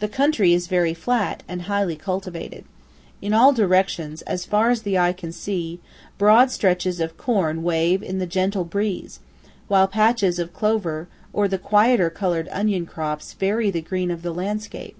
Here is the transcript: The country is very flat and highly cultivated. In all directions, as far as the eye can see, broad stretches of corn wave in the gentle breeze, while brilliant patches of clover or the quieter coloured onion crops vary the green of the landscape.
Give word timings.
The 0.00 0.08
country 0.08 0.52
is 0.52 0.66
very 0.66 0.92
flat 0.92 1.42
and 1.48 1.62
highly 1.62 1.96
cultivated. 1.96 2.66
In 3.22 3.32
all 3.32 3.54
directions, 3.54 4.20
as 4.20 4.44
far 4.44 4.68
as 4.68 4.82
the 4.82 4.98
eye 4.98 5.14
can 5.14 5.32
see, 5.32 5.80
broad 6.18 6.50
stretches 6.50 7.00
of 7.00 7.16
corn 7.16 7.62
wave 7.62 8.02
in 8.02 8.18
the 8.18 8.26
gentle 8.26 8.64
breeze, 8.64 9.18
while 9.66 9.86
brilliant 9.86 9.92
patches 9.94 10.38
of 10.38 10.52
clover 10.52 11.08
or 11.32 11.48
the 11.48 11.56
quieter 11.56 12.10
coloured 12.10 12.48
onion 12.52 12.84
crops 12.84 13.32
vary 13.32 13.70
the 13.70 13.80
green 13.80 14.10
of 14.10 14.20
the 14.20 14.34
landscape. 14.34 14.94